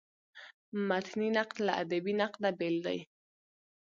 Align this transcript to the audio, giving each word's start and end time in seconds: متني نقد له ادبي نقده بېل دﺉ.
متني 0.87 1.29
نقد 1.37 1.57
له 1.65 1.73
ادبي 1.81 2.13
نقده 2.21 2.49
بېل 2.59 2.75
دﺉ. 2.85 2.99